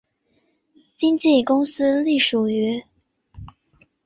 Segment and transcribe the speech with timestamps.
[0.97, 2.81] 经纪公司隶属于。